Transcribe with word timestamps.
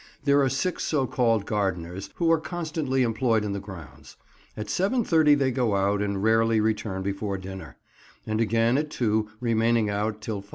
There 0.23 0.41
are 0.41 0.49
six 0.49 0.83
so 0.83 1.05
called 1.05 1.45
gardeners, 1.45 2.09
who 2.15 2.31
are 2.31 2.39
constantly 2.39 3.03
employed 3.03 3.45
in 3.45 3.53
the 3.53 3.59
grounds. 3.59 4.17
At 4.57 4.65
7.30 4.65 5.37
they 5.37 5.51
go 5.51 5.75
out, 5.75 6.01
and 6.01 6.23
rarely 6.23 6.59
return 6.59 7.03
before 7.03 7.37
dinner; 7.37 7.77
and 8.25 8.41
again 8.41 8.79
at 8.79 8.89
2, 8.89 9.29
remaining 9.41 9.91
out 9.91 10.19
till 10.19 10.41
5. 10.41 10.49